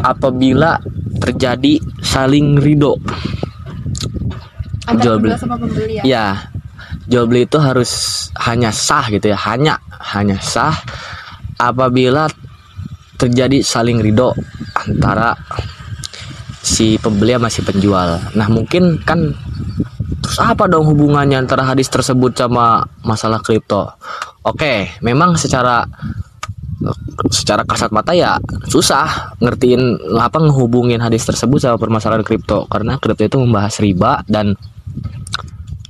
apabila 0.03 0.79
terjadi 1.21 1.79
saling 2.01 2.57
ridho 2.59 2.97
Jual 4.99 5.23
beli. 5.23 5.31
sama 5.39 5.55
pembeli 5.55 6.01
ya? 6.01 6.03
Ya, 6.03 6.27
jual 7.07 7.23
beli 7.29 7.47
itu 7.47 7.55
harus 7.61 7.91
hanya 8.43 8.75
sah 8.75 9.07
gitu 9.07 9.31
ya, 9.31 9.37
hanya 9.47 9.79
hanya 10.11 10.35
sah 10.43 10.75
apabila 11.55 12.27
terjadi 13.15 13.61
saling 13.61 14.01
ridho 14.01 14.33
antara 14.75 15.37
si 16.61 17.01
pembeli 17.01 17.33
sama 17.33 17.49
si 17.49 17.61
penjual. 17.65 18.21
Nah 18.37 18.47
mungkin 18.47 19.01
kan 19.01 19.33
terus 20.21 20.37
apa 20.37 20.69
dong 20.69 20.85
hubungannya 20.85 21.41
antara 21.41 21.65
hadis 21.65 21.89
tersebut 21.89 22.37
sama 22.37 22.85
masalah 23.01 23.41
kripto? 23.41 23.89
Oke, 24.45 24.89
memang 25.01 25.37
secara 25.37 25.85
secara 27.29 27.61
kasat 27.61 27.93
mata 27.93 28.09
ya 28.17 28.41
susah 28.65 29.37
ngertiin 29.37 30.01
apa 30.17 30.41
ngehubungin 30.41 30.97
hadis 30.97 31.21
tersebut 31.29 31.61
sama 31.61 31.77
permasalahan 31.77 32.25
kripto 32.25 32.65
karena 32.65 32.97
kripto 32.97 33.21
itu 33.21 33.37
membahas 33.37 33.77
riba 33.77 34.25
dan 34.25 34.57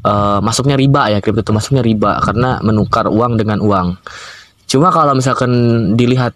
eh, 0.04 0.40
masuknya 0.44 0.76
riba 0.76 1.08
ya 1.08 1.24
kripto 1.24 1.48
itu 1.48 1.54
masuknya 1.56 1.84
riba 1.84 2.20
karena 2.20 2.60
menukar 2.64 3.08
uang 3.08 3.40
dengan 3.40 3.64
uang. 3.64 3.96
Cuma 4.68 4.88
kalau 4.88 5.16
misalkan 5.16 5.52
dilihat 6.00 6.32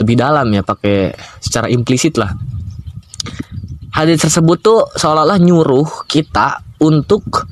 lebih 0.00 0.16
dalam 0.20 0.48
ya 0.52 0.60
pakai 0.64 1.16
secara 1.40 1.68
implisit 1.68 2.20
lah. 2.20 2.32
Hadis 3.92 4.24
tersebut 4.24 4.58
tuh 4.64 4.80
seolah-olah 4.96 5.36
nyuruh 5.36 6.08
kita 6.08 6.64
untuk 6.80 7.44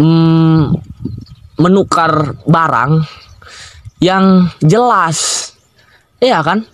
mm, 0.00 0.62
menukar 1.60 2.40
barang 2.48 2.92
yang 4.00 4.48
jelas. 4.64 5.50
Iya 6.18 6.40
kan? 6.40 6.64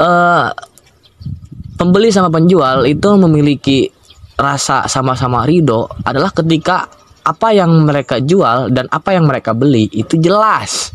Eh 0.00 0.48
pembeli 1.80 2.12
sama 2.12 2.28
penjual 2.28 2.84
itu 2.84 3.08
memiliki 3.16 3.88
rasa 4.36 4.84
sama-sama 4.84 5.48
ridho 5.48 5.88
adalah 6.04 6.28
ketika 6.28 6.84
apa 7.24 7.56
yang 7.56 7.88
mereka 7.88 8.20
jual 8.20 8.68
dan 8.68 8.84
apa 8.92 9.16
yang 9.16 9.24
mereka 9.24 9.56
beli 9.56 9.88
itu 9.92 10.20
jelas 10.20 10.92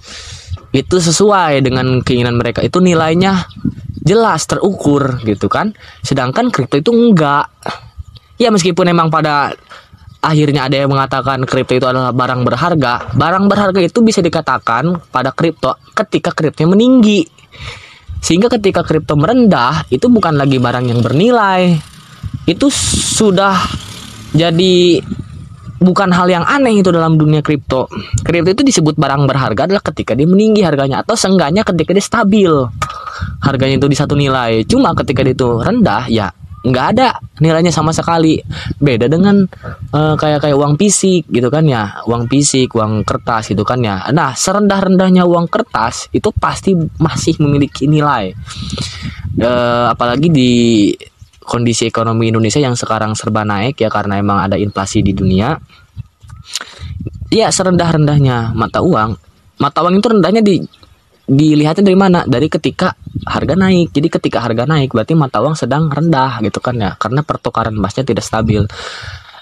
itu 0.73 0.97
sesuai 0.97 1.65
dengan 1.65 2.01
keinginan 2.05 2.37
mereka 2.37 2.61
itu 2.61 2.77
nilainya 2.81 3.45
jelas 4.05 4.45
terukur 4.45 5.19
gitu 5.25 5.49
kan. 5.49 5.73
Sedangkan 6.05 6.53
kripto 6.53 6.77
itu 6.77 6.93
enggak. 6.93 7.49
Ya 8.37 8.53
meskipun 8.53 8.85
emang 8.87 9.09
pada 9.09 9.51
akhirnya 10.21 10.69
ada 10.69 10.85
yang 10.85 10.93
mengatakan 10.93 11.43
kripto 11.43 11.77
itu 11.77 11.85
adalah 11.85 12.09
barang 12.09 12.41
berharga 12.41 13.13
barang 13.13 13.45
berharga 13.45 13.77
itu 13.77 14.01
bisa 14.01 14.25
dikatakan 14.25 14.97
pada 15.13 15.29
kripto 15.33 15.75
ketika 15.97 16.31
kriptonya 16.31 16.69
meninggi. 16.71 17.25
Sehingga 18.21 18.49
ketika 18.49 18.81
kripto 18.81 19.17
merendah 19.17 19.85
itu 19.89 20.09
bukan 20.09 20.37
lagi 20.37 20.57
barang 20.57 20.85
yang 20.85 21.01
bernilai. 21.01 21.77
Itu 22.45 22.69
sudah 22.69 23.57
jadi 24.33 25.01
bukan 25.77 26.09
hal 26.09 26.27
yang 26.29 26.45
aneh 26.45 26.81
itu 26.81 26.89
dalam 26.89 27.21
dunia 27.21 27.45
kripto. 27.45 27.85
Kripto 28.25 28.49
itu 28.49 28.63
disebut 28.65 28.97
barang 28.97 29.29
berharga 29.29 29.69
adalah 29.69 29.83
ketika 29.85 30.17
dia 30.17 30.25
meninggi 30.25 30.65
harganya 30.65 31.05
atau 31.05 31.13
seenggaknya 31.13 31.61
ketika 31.61 31.93
dia 31.93 32.01
stabil 32.01 32.49
harganya 33.43 33.79
itu 33.79 33.87
di 33.89 33.97
satu 33.97 34.13
nilai. 34.17 34.63
Cuma 34.67 34.91
ketika 34.97 35.21
itu 35.25 35.61
rendah 35.61 36.05
ya 36.09 36.29
nggak 36.65 36.85
ada 36.97 37.21
nilainya 37.37 37.69
sama 37.69 37.93
sekali. 37.93 38.41
Beda 38.81 39.05
dengan 39.05 39.45
eh, 39.93 40.15
kayak 40.17 40.49
kayak 40.49 40.57
uang 40.57 40.75
fisik 40.81 41.29
gitu 41.29 41.47
kan 41.53 41.63
ya, 41.69 42.01
uang 42.09 42.25
fisik, 42.25 42.73
uang 42.73 43.05
kertas 43.05 43.53
gitu 43.53 43.61
kan 43.61 43.79
ya. 43.85 44.01
Nah 44.09 44.33
serendah 44.33 44.81
rendahnya 44.81 45.23
uang 45.29 45.45
kertas 45.47 46.09
itu 46.09 46.33
pasti 46.33 46.73
masih 46.97 47.37
memiliki 47.37 47.85
nilai. 47.85 48.33
Eh, 49.37 49.85
apalagi 49.85 50.33
di 50.33 50.53
kondisi 51.45 51.85
ekonomi 51.85 52.33
Indonesia 52.33 52.57
yang 52.57 52.73
sekarang 52.73 53.13
serba 53.13 53.45
naik 53.45 53.77
ya 53.77 53.89
karena 53.93 54.17
emang 54.17 54.41
ada 54.41 54.57
inflasi 54.57 55.05
di 55.05 55.13
dunia. 55.13 55.53
Ya 57.29 57.49
serendah-rendahnya 57.53 58.57
mata 58.57 58.81
uang, 58.81 59.17
mata 59.61 59.79
uang 59.85 60.01
itu 60.01 60.07
rendahnya 60.09 60.41
di 60.41 60.61
dilihatnya 61.25 61.83
dari 61.85 61.97
mana? 61.97 62.19
Dari 62.25 62.47
ketika 62.47 62.93
harga 63.25 63.53
naik. 63.57 63.91
Jadi 63.91 64.07
ketika 64.07 64.45
harga 64.45 64.63
naik 64.69 64.93
berarti 64.93 65.13
mata 65.17 65.41
uang 65.41 65.57
sedang 65.57 65.89
rendah 65.89 66.39
gitu 66.45 66.61
kan 66.61 66.77
ya 66.77 66.93
karena 66.95 67.21
pertukaran 67.25 67.75
emasnya 67.75 68.05
tidak 68.05 68.25
stabil. 68.25 68.65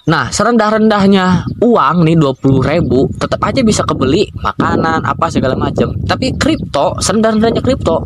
Nah, 0.03 0.27
serendah-rendahnya 0.27 1.47
uang 1.63 1.97
nih 2.03 2.19
20 2.19 2.59
ribu 2.59 3.07
tetap 3.15 3.39
aja 3.39 3.63
bisa 3.63 3.87
kebeli 3.87 4.27
makanan 4.35 4.99
apa 5.07 5.31
segala 5.31 5.55
macam. 5.55 5.95
Tapi 6.03 6.35
kripto, 6.35 6.99
serendah-rendahnya 6.99 7.63
kripto 7.63 8.03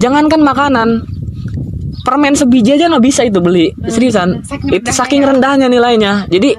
jangankan 0.00 0.40
makanan 0.40 0.88
permen 2.00 2.32
sebiji 2.32 2.80
aja 2.80 2.88
nggak 2.88 3.04
bisa 3.04 3.20
itu 3.28 3.38
beli 3.44 3.68
seriusan 3.84 4.40
saking 4.40 4.72
itu 4.72 4.88
saking 4.88 5.22
ya. 5.22 5.28
rendahnya 5.36 5.68
nilainya 5.68 6.24
jadi 6.32 6.56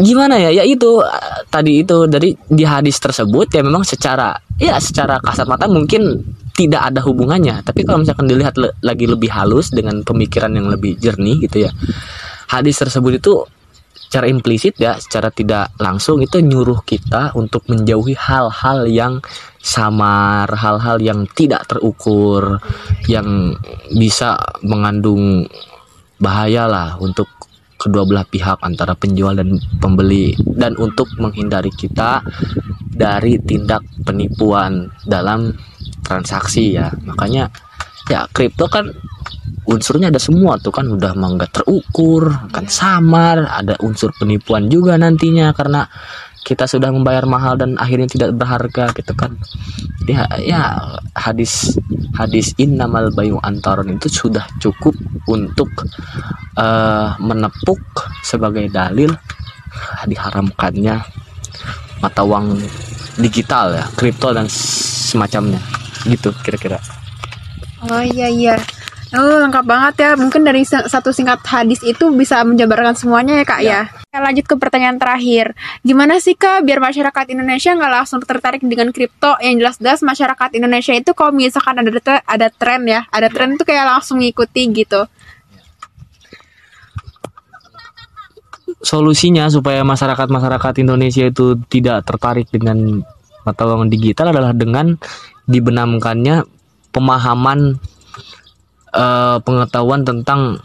gimana 0.00 0.38
ya? 0.38 0.50
Ya 0.50 0.64
itu 0.64 1.02
eh, 1.02 1.42
tadi 1.50 1.82
itu 1.82 2.06
dari 2.06 2.34
di 2.34 2.64
hadis 2.64 2.98
tersebut 3.02 3.50
ya 3.52 3.62
memang 3.62 3.82
secara 3.82 4.34
ya 4.58 4.78
secara 4.78 5.18
kasat 5.22 5.46
mata 5.46 5.66
mungkin 5.66 6.22
tidak 6.54 6.90
ada 6.90 7.00
hubungannya. 7.02 7.62
Tapi 7.62 7.86
kalau 7.86 8.02
misalkan 8.02 8.26
dilihat 8.26 8.58
le- 8.58 8.74
lagi 8.82 9.06
lebih 9.06 9.30
halus 9.30 9.70
dengan 9.70 10.02
pemikiran 10.02 10.50
yang 10.54 10.70
lebih 10.70 10.98
jernih 10.98 11.46
gitu 11.46 11.66
ya 11.66 11.70
hadis 12.48 12.80
tersebut 12.80 13.20
itu 13.20 13.34
secara 14.08 14.24
implisit 14.32 14.80
ya 14.80 14.96
secara 14.96 15.28
tidak 15.28 15.76
langsung 15.76 16.24
itu 16.24 16.40
nyuruh 16.40 16.80
kita 16.80 17.36
untuk 17.36 17.68
menjauhi 17.68 18.16
hal-hal 18.16 18.88
yang 18.88 19.20
samar 19.60 20.48
hal-hal 20.48 20.96
yang 20.96 21.28
tidak 21.36 21.68
terukur 21.68 22.56
yang 23.04 23.52
bisa 23.92 24.40
mengandung 24.64 25.44
bahaya 26.16 26.64
lah 26.64 26.96
untuk 27.04 27.28
kedua 27.78 28.02
belah 28.04 28.26
pihak 28.26 28.58
antara 28.60 28.98
penjual 28.98 29.38
dan 29.38 29.56
pembeli. 29.78 30.34
Dan 30.36 30.74
untuk 30.76 31.06
menghindari 31.22 31.70
kita 31.70 32.20
dari 32.90 33.38
tindak 33.38 33.86
penipuan 34.02 34.90
dalam 35.06 35.54
transaksi 36.02 36.74
ya. 36.74 36.90
Makanya 37.06 37.48
ya 38.10 38.26
kripto 38.34 38.66
kan 38.66 38.90
unsurnya 39.70 40.10
ada 40.10 40.20
semua 40.20 40.58
tuh 40.58 40.74
kan. 40.74 40.90
Udah 40.90 41.14
mah 41.14 41.38
nggak 41.38 41.62
terukur 41.62 42.34
kan 42.50 42.66
samar 42.66 43.46
ada 43.46 43.78
unsur 43.80 44.10
penipuan 44.18 44.66
juga 44.66 44.98
nantinya 44.98 45.54
karena 45.54 45.86
kita 46.48 46.64
sudah 46.64 46.88
membayar 46.88 47.28
mahal 47.28 47.60
dan 47.60 47.76
akhirnya 47.76 48.08
tidak 48.08 48.32
berharga 48.32 48.88
gitu 48.96 49.12
kan. 49.12 49.36
Ya 50.08 50.24
ya 50.40 50.96
hadis 51.12 51.76
hadis 52.16 52.56
innamal 52.56 53.12
bayu 53.12 53.36
antaron 53.44 53.92
itu 53.92 54.08
sudah 54.08 54.48
cukup 54.56 54.96
untuk 55.28 55.68
eh, 56.56 57.08
menepuk 57.20 57.84
sebagai 58.24 58.72
dalil 58.72 59.12
diharamkannya 60.08 60.96
mata 62.00 62.22
uang 62.24 62.56
digital 63.20 63.76
ya 63.76 63.84
kripto 63.92 64.32
dan 64.32 64.48
semacamnya. 64.48 65.60
Gitu 66.08 66.32
kira-kira. 66.40 66.80
Oh 67.84 68.00
iya 68.00 68.32
iya. 68.32 68.56
Oh 69.08 69.40
lengkap 69.40 69.64
banget 69.64 69.94
ya. 70.04 70.10
Mungkin 70.20 70.44
dari 70.44 70.68
satu 70.68 71.16
singkat 71.16 71.40
hadis 71.48 71.80
itu 71.80 72.12
bisa 72.12 72.44
menjabarkan 72.44 72.92
semuanya 72.92 73.40
ya 73.40 73.44
kak 73.48 73.60
ya. 73.64 73.80
Kita 73.88 74.20
lanjut 74.20 74.44
ke 74.44 74.54
pertanyaan 74.60 75.00
terakhir. 75.00 75.56
Gimana 75.80 76.20
sih 76.20 76.36
kak 76.36 76.68
biar 76.68 76.76
masyarakat 76.76 77.24
Indonesia 77.32 77.72
nggak 77.72 77.92
langsung 77.92 78.20
tertarik 78.20 78.60
dengan 78.60 78.92
kripto? 78.92 79.40
Yang 79.40 79.54
jelas-jelas 79.64 80.00
masyarakat 80.04 80.50
Indonesia 80.60 80.92
itu 80.92 81.16
kalau 81.16 81.32
misalkan 81.32 81.80
ada 81.80 81.90
tre- 81.96 82.24
ada 82.28 82.48
tren 82.52 82.84
ya, 82.84 83.08
ada 83.08 83.32
tren 83.32 83.56
itu 83.56 83.64
kayak 83.64 83.86
langsung 83.88 84.20
ngikuti 84.20 84.62
gitu. 84.76 85.08
solusinya 88.78 89.50
supaya 89.50 89.82
masyarakat-masyarakat 89.82 90.74
Indonesia 90.86 91.26
itu 91.26 91.58
tidak 91.66 92.06
tertarik 92.06 92.46
dengan 92.46 93.02
mata 93.42 93.62
uang 93.66 93.90
digital 93.90 94.30
adalah 94.30 94.54
dengan 94.54 94.94
dibenamkannya 95.48 96.46
pemahaman 96.94 97.80
eh, 98.92 99.36
pengetahuan 99.42 100.02
tentang 100.04 100.60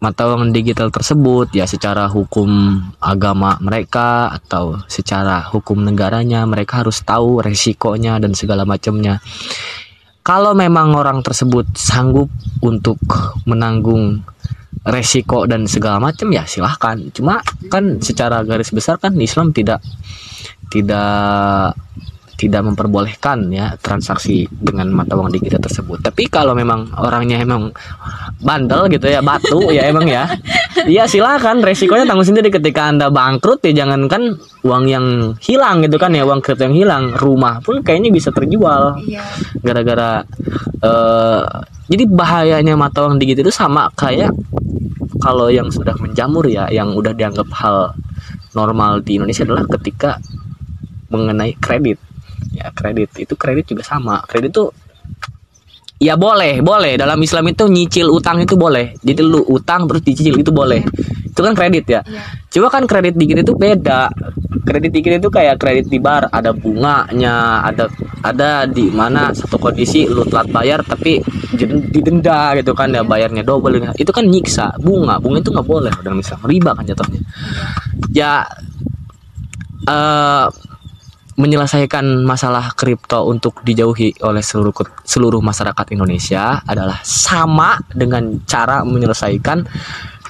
mata 0.00 0.32
uang 0.32 0.56
digital 0.56 0.88
tersebut 0.88 1.52
ya 1.52 1.68
secara 1.68 2.08
hukum 2.08 2.80
agama 3.04 3.60
mereka 3.60 4.32
atau 4.32 4.80
secara 4.88 5.44
hukum 5.44 5.76
negaranya 5.84 6.48
mereka 6.48 6.80
harus 6.80 7.04
tahu 7.04 7.44
resikonya 7.44 8.16
dan 8.16 8.32
segala 8.32 8.64
macamnya. 8.64 9.20
Kalau 10.24 10.56
memang 10.56 10.96
orang 10.96 11.20
tersebut 11.20 11.68
sanggup 11.76 12.32
untuk 12.64 12.96
menanggung 13.44 14.24
resiko 14.88 15.44
dan 15.44 15.68
segala 15.68 16.00
macam 16.00 16.32
ya 16.32 16.48
silahkan. 16.48 16.96
Cuma 17.12 17.44
kan 17.68 18.00
secara 18.00 18.40
garis 18.44 18.72
besar 18.72 18.96
kan 18.96 19.12
Islam 19.20 19.52
tidak 19.52 19.84
tidak 20.72 21.76
tidak 22.40 22.64
memperbolehkan 22.64 23.52
ya 23.52 23.76
transaksi 23.84 24.48
dengan 24.48 24.88
mata 24.88 25.12
uang 25.12 25.28
digital 25.28 25.60
tersebut. 25.60 26.00
Tapi 26.00 26.24
kalau 26.32 26.56
memang 26.56 26.88
orangnya 26.96 27.36
emang 27.36 27.68
bandel 28.40 28.88
gitu 28.88 29.12
ya 29.12 29.20
batu 29.20 29.68
ya 29.76 29.84
emang 29.92 30.08
ya 30.08 30.24
ya 30.88 31.04
silakan 31.04 31.60
resikonya 31.60 32.08
tanggung 32.08 32.24
sendiri. 32.24 32.48
Ketika 32.48 32.88
anda 32.88 33.12
bangkrut 33.12 33.60
ya 33.68 33.84
jangankan 33.84 34.40
uang 34.64 34.84
yang 34.88 35.36
hilang 35.44 35.84
gitu 35.84 36.00
kan 36.00 36.16
ya 36.16 36.24
uang 36.24 36.40
kripto 36.40 36.64
yang 36.64 36.76
hilang 36.80 37.12
rumah 37.20 37.60
pun 37.60 37.84
kayaknya 37.84 38.08
bisa 38.08 38.32
terjual. 38.32 38.96
Iya. 39.04 39.20
gara-gara 39.60 40.24
eh 40.80 41.44
jadi 41.92 42.04
bahayanya 42.08 42.72
mata 42.80 43.04
uang 43.04 43.20
digital 43.20 43.44
itu 43.44 43.52
sama 43.52 43.92
kayak 43.92 44.32
kalau 45.20 45.52
yang 45.52 45.68
sudah 45.68 45.92
menjamur 46.00 46.48
ya 46.48 46.72
yang 46.72 46.96
udah 46.96 47.12
dianggap 47.12 47.52
hal 47.52 47.92
normal 48.56 49.04
di 49.04 49.20
Indonesia 49.20 49.44
adalah 49.44 49.68
ketika 49.68 50.16
mengenai 51.12 51.52
kredit 51.60 52.00
ya 52.60 52.68
kredit 52.76 53.10
itu 53.16 53.34
kredit 53.34 53.64
juga 53.72 53.82
sama 53.82 54.20
kredit 54.28 54.52
tuh 54.52 54.68
ya 56.00 56.16
boleh 56.16 56.60
boleh 56.60 56.96
dalam 56.96 57.16
Islam 57.20 57.48
itu 57.48 57.64
nyicil 57.68 58.08
utang 58.08 58.40
itu 58.40 58.56
boleh 58.56 58.96
jadi 59.00 59.20
lu 59.24 59.44
utang 59.48 59.84
terus 59.88 60.00
dicicil 60.04 60.36
itu 60.36 60.52
boleh 60.52 60.80
itu 61.30 61.40
kan 61.40 61.54
kredit 61.56 61.84
ya 61.88 62.00
Iya. 62.04 62.22
Cuma 62.50 62.66
kan 62.66 62.82
kredit 62.82 63.14
dikit 63.14 63.46
itu 63.46 63.54
beda. 63.54 64.10
Kredit 64.66 64.90
dikit 64.90 65.22
itu 65.22 65.28
kayak 65.30 65.62
kredit 65.62 65.86
di 65.86 66.02
bar, 66.02 66.26
ada 66.34 66.50
bunganya, 66.50 67.62
ada 67.62 67.86
ada 68.26 68.66
di 68.66 68.90
mana 68.90 69.30
satu 69.30 69.54
kondisi 69.54 70.10
lu 70.10 70.26
telat 70.26 70.50
bayar 70.50 70.82
tapi 70.82 71.22
jen- 71.54 71.86
didenda 71.94 72.58
gitu 72.58 72.74
kan 72.74 72.90
ya 72.90 73.06
bayarnya 73.06 73.46
double. 73.46 73.78
Itu 73.94 74.10
kan 74.10 74.26
nyiksa 74.26 74.74
bunga. 74.82 75.22
Bunga 75.22 75.38
itu 75.38 75.54
nggak 75.54 75.68
boleh 75.70 75.94
dalam 76.02 76.18
Islam. 76.18 76.42
Riba 76.42 76.70
kan 76.74 76.82
jatuhnya. 76.82 77.20
Ya 78.10 78.42
eh 79.86 80.46
menyelesaikan 81.40 82.20
masalah 82.20 82.76
kripto 82.76 83.24
untuk 83.24 83.64
dijauhi 83.64 84.12
oleh 84.20 84.44
seluruh 84.44 84.76
seluruh 85.00 85.40
masyarakat 85.40 85.96
Indonesia 85.96 86.60
adalah 86.68 87.00
sama 87.00 87.80
dengan 87.88 88.44
cara 88.44 88.84
menyelesaikan 88.84 89.64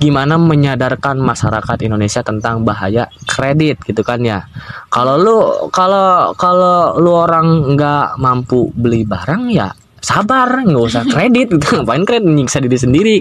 gimana 0.01 0.41
menyadarkan 0.41 1.21
masyarakat 1.21 1.77
Indonesia 1.85 2.25
tentang 2.25 2.65
bahaya 2.65 3.11
kredit 3.29 3.85
gitu 3.85 4.01
kan 4.01 4.23
ya. 4.25 4.47
Kalau 4.89 5.21
lu 5.21 5.39
kalau 5.69 6.33
kalau 6.39 6.97
lu 6.97 7.13
orang 7.13 7.77
nggak 7.77 8.17
mampu 8.17 8.73
beli 8.73 9.05
barang 9.05 9.53
ya 9.53 9.69
sabar 10.01 10.65
nggak 10.65 10.85
usah 10.89 11.05
kredit 11.05 11.53
gitu. 11.53 11.67
Ngapain 11.85 12.07
kredit? 12.09 12.33
Nyiksa 12.33 12.65
diri 12.65 12.79
sendiri. 12.81 13.17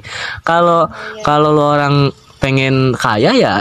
Kalau 0.48 0.88
kalau 1.26 1.52
lu 1.52 1.64
orang 1.66 1.96
pengen 2.40 2.96
kaya 2.96 3.36
ya 3.36 3.54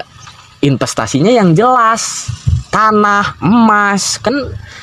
investasinya 0.62 1.34
yang 1.34 1.58
jelas 1.58 2.30
tanah 2.68 3.40
emas 3.42 4.20
kan 4.20 4.34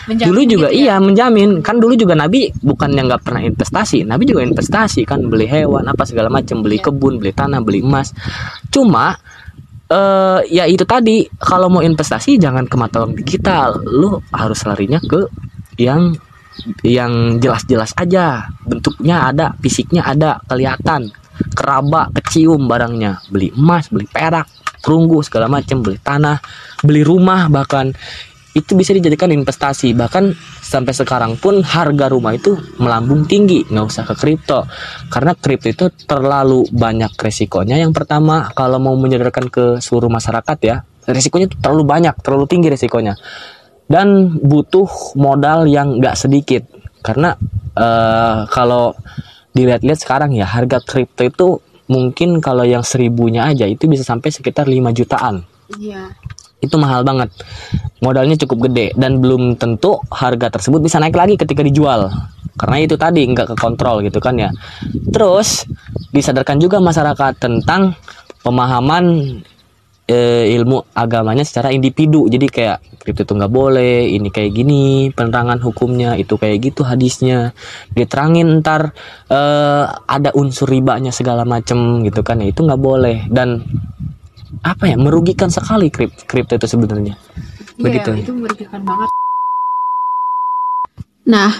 Menjamin 0.06 0.30
dulu 0.30 0.42
juga 0.46 0.68
gitu 0.70 0.78
ya? 0.78 0.82
iya 0.86 0.96
menjamin. 1.02 1.50
Kan 1.66 1.82
dulu 1.82 1.98
juga 1.98 2.14
Nabi 2.14 2.54
bukan 2.62 2.94
yang 2.94 3.10
nggak 3.10 3.26
pernah 3.26 3.42
investasi. 3.42 4.06
Nabi 4.06 4.30
juga 4.30 4.46
investasi 4.46 5.02
kan. 5.02 5.26
Beli 5.26 5.50
hewan 5.50 5.90
apa 5.90 6.06
segala 6.06 6.30
macam 6.30 6.62
beli 6.62 6.78
Iya. 6.78 6.86
kebun 6.94 7.18
beli 7.18 7.34
tanah 7.34 7.60
beli 7.66 7.82
emas. 7.82 8.14
Cuma 8.70 9.18
eh 9.90 10.40
ya 10.50 10.66
itu 10.70 10.86
tadi 10.86 11.26
kalau 11.42 11.70
mau 11.70 11.82
investasi 11.82 12.38
jangan 12.38 12.70
ke 12.70 12.76
mata 12.78 13.02
uang 13.02 13.18
digital. 13.18 13.82
Lu 13.82 14.22
harus 14.30 14.62
larinya 14.70 15.02
ke 15.02 15.26
yang 15.82 16.14
yang 16.86 17.42
jelas-jelas 17.42 17.98
aja. 17.98 18.46
Bentuknya 18.62 19.34
ada 19.34 19.58
fisiknya 19.58 20.06
ada 20.06 20.38
kelihatan. 20.46 21.10
Keraba 21.58 22.14
kecium 22.14 22.70
barangnya. 22.70 23.26
Beli 23.34 23.50
emas 23.58 23.90
beli 23.90 24.06
perak 24.06 24.46
perunggu 24.86 25.26
segala 25.26 25.50
macam 25.50 25.82
beli 25.82 25.98
tanah 25.98 26.38
beli 26.86 27.02
rumah 27.02 27.50
bahkan. 27.50 27.90
Itu 28.56 28.72
bisa 28.80 28.96
dijadikan 28.96 29.36
investasi. 29.36 29.92
Bahkan 30.00 30.32
sampai 30.64 30.96
sekarang 30.96 31.36
pun 31.36 31.60
harga 31.60 32.08
rumah 32.08 32.32
itu 32.40 32.56
melambung 32.80 33.28
tinggi. 33.28 33.68
Nggak 33.68 33.84
usah 33.84 34.08
ke 34.08 34.16
kripto. 34.16 34.64
Karena 35.12 35.36
kripto 35.36 35.68
itu 35.68 35.86
terlalu 36.08 36.64
banyak 36.72 37.20
resikonya. 37.20 37.76
Yang 37.76 38.00
pertama 38.00 38.48
kalau 38.56 38.80
mau 38.80 38.96
menyadarkan 38.96 39.52
ke 39.52 39.66
seluruh 39.84 40.08
masyarakat 40.08 40.58
ya 40.64 40.88
resikonya 41.04 41.52
itu 41.52 41.58
terlalu 41.60 41.84
banyak 41.84 42.16
terlalu 42.24 42.46
tinggi 42.48 42.72
resikonya. 42.72 43.20
Dan 43.92 44.40
butuh 44.40 44.88
modal 45.20 45.68
yang 45.68 46.00
nggak 46.00 46.16
sedikit. 46.16 46.64
Karena 47.04 47.36
eh, 47.76 48.38
kalau 48.56 48.96
dilihat-lihat 49.52 50.00
sekarang 50.00 50.32
ya 50.32 50.48
harga 50.48 50.80
kripto 50.80 51.24
itu 51.28 51.48
mungkin 51.86 52.42
kalau 52.42 52.66
yang 52.66 52.82
seribunya 52.82 53.46
aja 53.46 53.66
itu 53.70 53.86
bisa 53.86 54.02
sampai 54.02 54.30
sekitar 54.34 54.66
5 54.66 54.92
jutaan. 54.94 55.46
Iya. 55.78 56.14
itu 56.64 56.82
mahal 56.82 57.06
banget. 57.06 57.30
Modalnya 58.02 58.34
cukup 58.42 58.70
gede. 58.70 58.90
Dan 58.98 59.22
belum 59.22 59.54
tentu 59.54 60.02
harga 60.10 60.50
tersebut 60.50 60.82
bisa 60.82 60.98
naik 60.98 61.14
lagi 61.14 61.38
ketika 61.38 61.62
dijual. 61.62 62.10
Karena 62.58 62.82
itu 62.82 62.98
tadi 62.98 63.22
nggak 63.22 63.54
ke 63.54 63.56
kontrol 63.60 64.02
gitu 64.02 64.18
kan 64.18 64.34
ya. 64.34 64.50
Terus 65.14 65.68
disadarkan 66.10 66.58
juga 66.58 66.82
masyarakat 66.82 67.38
tentang 67.38 67.94
pemahaman 68.42 69.06
eh, 70.06 70.54
ilmu 70.54 70.94
agamanya 70.94 71.42
secara 71.46 71.74
individu. 71.74 72.30
Jadi 72.30 72.48
kayak 72.50 73.02
kripto 73.02 73.22
itu 73.26 73.34
nggak 73.38 73.54
boleh 73.54 74.10
ini 74.10 74.30
kayak 74.34 74.52
gini 74.54 75.10
penerangan 75.14 75.62
hukumnya 75.62 76.18
itu 76.18 76.38
kayak 76.38 76.72
gitu 76.72 76.82
hadisnya. 76.86 77.54
Diterangin 77.94 78.62
ntar 78.62 78.94
eh, 79.30 79.86
ada 79.90 80.30
unsur 80.38 80.70
ribanya 80.70 81.10
segala 81.10 81.46
macem 81.46 82.06
gitu 82.06 82.22
kan 82.22 82.42
ya 82.42 82.50
itu 82.50 82.62
nggak 82.66 82.82
boleh. 82.82 83.26
Dan 83.30 83.66
apa 84.62 84.90
ya 84.90 84.96
merugikan 84.98 85.50
sekali 85.52 85.90
krip- 85.92 86.26
kripto 86.26 86.58
itu 86.58 86.68
sebenarnya. 86.70 87.18
Begitu. 87.76 88.10
Iya, 88.16 88.24
itu 88.24 88.34
merugikan 88.34 88.82
banget. 88.88 89.10
Nah, 91.26 91.52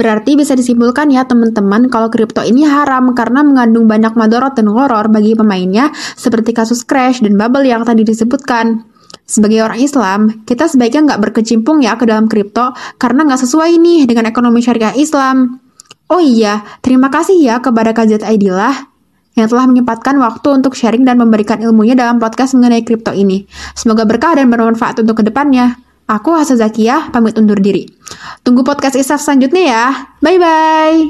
Berarti 0.00 0.32
bisa 0.32 0.56
disimpulkan 0.56 1.12
ya 1.12 1.28
teman-teman 1.28 1.92
kalau 1.92 2.08
kripto 2.08 2.40
ini 2.40 2.64
haram 2.64 3.12
karena 3.12 3.44
mengandung 3.44 3.84
banyak 3.84 4.16
madorot 4.16 4.56
dan 4.56 4.72
horor 4.72 5.12
bagi 5.12 5.36
pemainnya 5.36 5.92
seperti 6.16 6.56
kasus 6.56 6.88
crash 6.88 7.20
dan 7.20 7.36
bubble 7.36 7.68
yang 7.68 7.84
tadi 7.84 8.00
disebutkan. 8.00 8.80
Sebagai 9.28 9.60
orang 9.60 9.76
Islam, 9.76 10.20
kita 10.48 10.72
sebaiknya 10.72 11.04
nggak 11.12 11.20
berkecimpung 11.28 11.84
ya 11.84 12.00
ke 12.00 12.08
dalam 12.08 12.32
kripto 12.32 12.72
karena 12.96 13.28
nggak 13.28 13.44
sesuai 13.44 13.76
nih 13.76 14.08
dengan 14.08 14.24
ekonomi 14.24 14.64
syariah 14.64 14.96
Islam. 14.96 15.60
Oh 16.08 16.18
iya, 16.18 16.64
terima 16.80 17.12
kasih 17.12 17.36
ya 17.36 17.60
kepada 17.60 17.92
KZ 17.92 18.24
Aidillah 18.24 18.88
yang 19.36 19.52
telah 19.52 19.68
menyempatkan 19.68 20.16
waktu 20.16 20.48
untuk 20.64 20.80
sharing 20.80 21.04
dan 21.04 21.20
memberikan 21.20 21.60
ilmunya 21.60 21.92
dalam 21.92 22.16
podcast 22.16 22.56
mengenai 22.56 22.88
kripto 22.88 23.12
ini. 23.12 23.44
Semoga 23.76 24.08
berkah 24.08 24.32
dan 24.32 24.48
bermanfaat 24.48 25.04
untuk 25.04 25.20
ke 25.20 25.28
depannya. 25.28 25.89
Aku 26.10 26.34
Hasa 26.34 26.58
Zakia, 26.58 27.06
pamit 27.14 27.38
undur 27.38 27.62
diri. 27.62 27.86
Tunggu 28.42 28.66
podcast 28.66 28.98
Isaf 28.98 29.22
selanjutnya 29.22 29.62
ya. 29.62 29.84
Bye-bye. 30.18 31.06